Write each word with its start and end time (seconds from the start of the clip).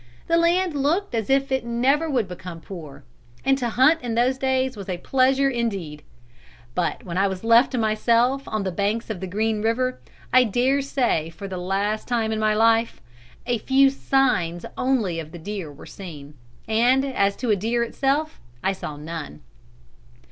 The 0.25 0.35
land 0.35 0.73
looked 0.73 1.13
as 1.13 1.29
if 1.29 1.51
it 1.51 1.63
never 1.63 2.09
would 2.09 2.27
become 2.27 2.59
poor; 2.59 3.03
and 3.45 3.55
to 3.59 3.69
hunt 3.69 4.01
in 4.01 4.15
those 4.15 4.39
days 4.39 4.75
was 4.75 4.89
a 4.89 4.97
pleasure 4.97 5.47
indeed. 5.47 6.01
But 6.73 7.03
when 7.05 7.19
I 7.19 7.27
was 7.27 7.43
left 7.43 7.69
to 7.73 7.77
myself 7.77 8.47
on 8.47 8.63
the 8.63 8.71
banks 8.71 9.11
of 9.11 9.29
Green 9.29 9.61
River, 9.61 9.99
I 10.33 10.43
daresay 10.43 11.29
for 11.29 11.47
the 11.47 11.59
last 11.59 12.07
time 12.07 12.31
in 12.31 12.39
my 12.39 12.55
life, 12.55 12.99
a 13.45 13.59
few 13.59 13.91
signs 13.91 14.65
only 14.75 15.19
of 15.19 15.31
the 15.31 15.37
deer 15.37 15.71
were 15.71 15.85
seen, 15.85 16.33
and 16.67 17.05
as 17.05 17.35
to 17.35 17.51
a 17.51 17.55
deer 17.55 17.83
itself 17.83 18.39
I 18.63 18.71
saw 18.73 18.97
none. 18.97 19.43